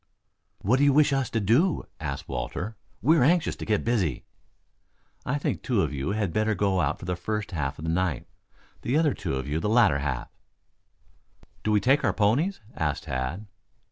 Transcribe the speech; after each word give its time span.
"What 0.63 0.77
do 0.79 0.83
you 0.83 0.93
wish 0.93 1.13
us 1.13 1.29
to 1.29 1.39
do?" 1.39 1.83
asked 1.99 2.27
Walter. 2.27 2.75
"We 3.03 3.17
are 3.19 3.23
anxious 3.23 3.55
to 3.57 3.67
get 3.67 3.83
busy." 3.83 4.25
"I 5.27 5.37
think 5.37 5.61
two 5.61 5.83
of 5.83 5.93
you 5.93 6.13
had 6.13 6.33
better 6.33 6.55
go 6.55 6.81
out 6.81 6.97
for 6.97 7.05
the 7.05 7.15
first 7.15 7.51
half 7.51 7.77
of 7.77 7.85
the 7.85 7.91
night; 7.91 8.25
the 8.81 8.97
other 8.97 9.13
two 9.13 9.39
for 9.43 9.59
the 9.59 9.69
latter 9.69 9.99
half." 9.99 10.29
"Do 11.63 11.69
we 11.69 11.79
take 11.79 12.03
our 12.03 12.13
ponies?" 12.13 12.61
asked 12.75 13.03
Tad. 13.03 13.45